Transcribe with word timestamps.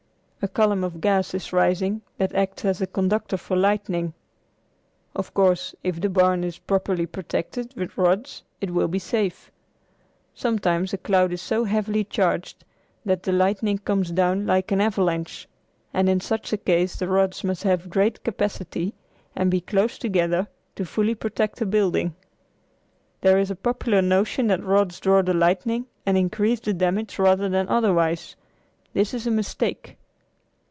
A 0.43 0.47
column 0.47 0.83
of 0.83 1.01
gas 1.01 1.35
is 1.35 1.53
rising 1.53 2.01
that 2.17 2.33
acts 2.33 2.65
as 2.65 2.81
a 2.81 2.87
conductor 2.87 3.37
for 3.37 3.55
lightning. 3.55 4.15
Of 5.15 5.35
course 5.35 5.75
if 5.83 6.01
the 6.01 6.09
barn 6.09 6.43
is 6.43 6.57
properly 6.57 7.05
protected 7.05 7.75
with 7.75 7.95
rods 7.95 8.41
it 8.59 8.71
will 8.71 8.87
be 8.87 8.97
safe. 8.97 9.51
Sometimes 10.33 10.93
a 10.93 10.97
cloud 10.97 11.31
is 11.31 11.43
so 11.43 11.65
heavily 11.65 12.03
charged 12.03 12.63
that 13.05 13.21
the 13.21 13.31
lightning 13.31 13.77
comes 13.77 14.09
down 14.09 14.47
like 14.47 14.71
an 14.71 14.81
avalanche, 14.81 15.47
and 15.93 16.09
in 16.09 16.19
such 16.19 16.51
a 16.51 16.57
case 16.57 16.95
the 16.95 17.07
rods 17.07 17.43
must 17.43 17.61
have 17.61 17.87
great 17.91 18.23
capacity 18.23 18.95
and 19.35 19.51
be 19.51 19.61
close 19.61 19.99
together 19.99 20.47
to 20.75 20.85
fully 20.87 21.13
protect 21.13 21.61
a 21.61 21.67
building. 21.67 22.15
There 23.21 23.37
is 23.37 23.51
a 23.51 23.55
popular 23.55 24.01
notion 24.01 24.47
that 24.47 24.63
rods 24.63 24.99
draw 24.99 25.21
the 25.21 25.35
lightning 25.35 25.85
and 26.03 26.17
increase 26.17 26.59
the 26.59 26.73
damage 26.73 27.19
rather 27.19 27.47
than 27.47 27.69
otherwise. 27.69 28.35
This 28.93 29.13
is 29.13 29.27
a 29.27 29.31
mistake. 29.31 29.97